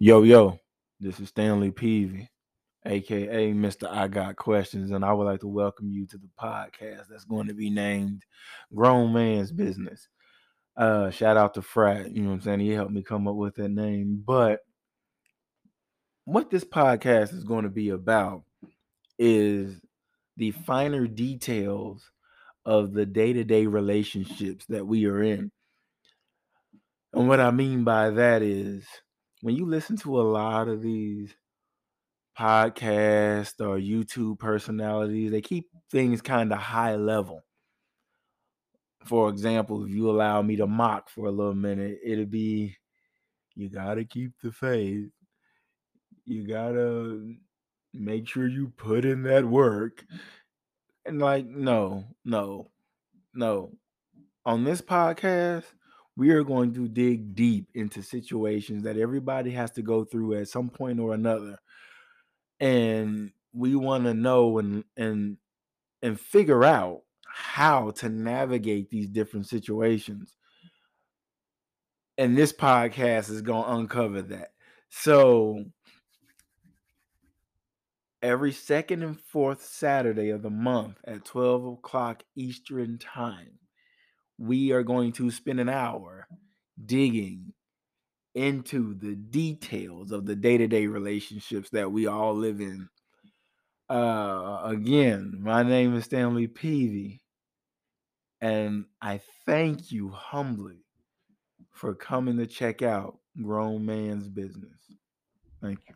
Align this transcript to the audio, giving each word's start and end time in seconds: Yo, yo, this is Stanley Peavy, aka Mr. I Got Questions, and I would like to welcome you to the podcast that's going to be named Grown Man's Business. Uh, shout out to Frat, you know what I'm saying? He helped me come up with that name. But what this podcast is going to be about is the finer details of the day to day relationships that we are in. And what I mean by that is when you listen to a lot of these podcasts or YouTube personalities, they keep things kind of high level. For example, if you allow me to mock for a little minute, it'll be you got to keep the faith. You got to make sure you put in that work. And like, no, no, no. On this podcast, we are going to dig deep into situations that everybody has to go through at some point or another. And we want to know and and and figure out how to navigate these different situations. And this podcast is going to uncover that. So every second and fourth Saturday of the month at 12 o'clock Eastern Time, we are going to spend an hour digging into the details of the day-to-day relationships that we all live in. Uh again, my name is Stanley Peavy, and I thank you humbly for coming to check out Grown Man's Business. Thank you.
Yo, 0.00 0.24
yo, 0.24 0.58
this 0.98 1.20
is 1.20 1.28
Stanley 1.28 1.70
Peavy, 1.70 2.28
aka 2.84 3.52
Mr. 3.52 3.88
I 3.88 4.08
Got 4.08 4.34
Questions, 4.34 4.90
and 4.90 5.04
I 5.04 5.12
would 5.12 5.22
like 5.22 5.38
to 5.40 5.46
welcome 5.46 5.92
you 5.92 6.04
to 6.08 6.18
the 6.18 6.28
podcast 6.36 7.04
that's 7.08 7.24
going 7.24 7.46
to 7.46 7.54
be 7.54 7.70
named 7.70 8.24
Grown 8.74 9.12
Man's 9.12 9.52
Business. 9.52 10.08
Uh, 10.76 11.10
shout 11.10 11.36
out 11.36 11.54
to 11.54 11.62
Frat, 11.62 12.10
you 12.10 12.22
know 12.22 12.30
what 12.30 12.34
I'm 12.34 12.40
saying? 12.40 12.60
He 12.60 12.70
helped 12.70 12.90
me 12.90 13.04
come 13.04 13.28
up 13.28 13.36
with 13.36 13.54
that 13.54 13.68
name. 13.68 14.20
But 14.26 14.62
what 16.24 16.50
this 16.50 16.64
podcast 16.64 17.32
is 17.32 17.44
going 17.44 17.62
to 17.62 17.70
be 17.70 17.90
about 17.90 18.42
is 19.16 19.80
the 20.36 20.50
finer 20.50 21.06
details 21.06 22.10
of 22.66 22.94
the 22.94 23.06
day 23.06 23.32
to 23.32 23.44
day 23.44 23.66
relationships 23.66 24.66
that 24.70 24.84
we 24.84 25.06
are 25.06 25.22
in. 25.22 25.52
And 27.12 27.28
what 27.28 27.38
I 27.38 27.52
mean 27.52 27.84
by 27.84 28.10
that 28.10 28.42
is 28.42 28.84
when 29.44 29.54
you 29.54 29.66
listen 29.66 29.94
to 29.94 30.18
a 30.18 30.22
lot 30.22 30.68
of 30.68 30.80
these 30.80 31.36
podcasts 32.38 33.60
or 33.60 33.76
YouTube 33.76 34.38
personalities, 34.38 35.30
they 35.30 35.42
keep 35.42 35.66
things 35.90 36.22
kind 36.22 36.50
of 36.50 36.58
high 36.58 36.96
level. 36.96 37.42
For 39.04 39.28
example, 39.28 39.84
if 39.84 39.90
you 39.90 40.08
allow 40.08 40.40
me 40.40 40.56
to 40.56 40.66
mock 40.66 41.10
for 41.10 41.26
a 41.26 41.30
little 41.30 41.54
minute, 41.54 41.98
it'll 42.02 42.24
be 42.24 42.74
you 43.54 43.68
got 43.68 43.96
to 43.96 44.06
keep 44.06 44.32
the 44.42 44.50
faith. 44.50 45.10
You 46.24 46.48
got 46.48 46.70
to 46.70 47.34
make 47.92 48.26
sure 48.26 48.48
you 48.48 48.72
put 48.78 49.04
in 49.04 49.24
that 49.24 49.44
work. 49.44 50.06
And 51.04 51.18
like, 51.18 51.44
no, 51.44 52.04
no, 52.24 52.70
no. 53.34 53.72
On 54.46 54.64
this 54.64 54.80
podcast, 54.80 55.64
we 56.16 56.30
are 56.30 56.44
going 56.44 56.72
to 56.74 56.88
dig 56.88 57.34
deep 57.34 57.68
into 57.74 58.02
situations 58.02 58.84
that 58.84 58.96
everybody 58.96 59.50
has 59.50 59.70
to 59.72 59.82
go 59.82 60.04
through 60.04 60.34
at 60.34 60.48
some 60.48 60.70
point 60.70 61.00
or 61.00 61.12
another. 61.12 61.58
And 62.60 63.32
we 63.52 63.74
want 63.74 64.04
to 64.04 64.14
know 64.14 64.58
and 64.58 64.84
and 64.96 65.36
and 66.02 66.20
figure 66.20 66.64
out 66.64 67.02
how 67.26 67.90
to 67.90 68.08
navigate 68.08 68.90
these 68.90 69.08
different 69.08 69.48
situations. 69.48 70.36
And 72.16 72.38
this 72.38 72.52
podcast 72.52 73.30
is 73.30 73.42
going 73.42 73.64
to 73.64 73.72
uncover 73.72 74.22
that. 74.22 74.52
So 74.90 75.64
every 78.22 78.52
second 78.52 79.02
and 79.02 79.20
fourth 79.20 79.64
Saturday 79.64 80.30
of 80.30 80.42
the 80.42 80.50
month 80.50 80.98
at 81.04 81.24
12 81.24 81.66
o'clock 81.66 82.22
Eastern 82.36 82.98
Time, 82.98 83.58
we 84.38 84.72
are 84.72 84.82
going 84.82 85.12
to 85.12 85.30
spend 85.30 85.60
an 85.60 85.68
hour 85.68 86.26
digging 86.84 87.52
into 88.34 88.94
the 88.94 89.14
details 89.14 90.10
of 90.10 90.26
the 90.26 90.34
day-to-day 90.34 90.86
relationships 90.86 91.70
that 91.70 91.90
we 91.90 92.06
all 92.06 92.34
live 92.34 92.60
in. 92.60 92.88
Uh 93.88 94.62
again, 94.64 95.36
my 95.40 95.62
name 95.62 95.94
is 95.94 96.04
Stanley 96.04 96.46
Peavy, 96.46 97.22
and 98.40 98.86
I 99.00 99.20
thank 99.46 99.92
you 99.92 100.08
humbly 100.08 100.84
for 101.70 101.94
coming 101.94 102.38
to 102.38 102.46
check 102.46 102.82
out 102.82 103.18
Grown 103.40 103.84
Man's 103.84 104.28
Business. 104.28 104.78
Thank 105.60 105.80
you. 105.88 105.94